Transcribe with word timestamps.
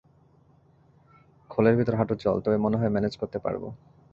খোলের 1.49 1.75
ভিতর 1.75 1.93
হাঁটু 1.95 2.15
জল, 2.15 2.37
তবে 2.45 2.57
মনে 2.57 2.79
হয় 2.79 2.93
ম্যানেজ 2.95 3.13
করতে 3.17 3.37
পারবো। 3.39 3.67